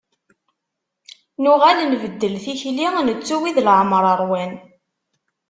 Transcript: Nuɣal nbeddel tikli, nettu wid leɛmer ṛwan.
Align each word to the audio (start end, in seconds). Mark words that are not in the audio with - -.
Nuɣal 1.41 1.77
nbeddel 1.83 2.35
tikli, 2.43 2.71
nettu 3.07 3.37
wid 3.41 3.57
leɛmer 3.65 4.03
ṛwan. 4.21 4.51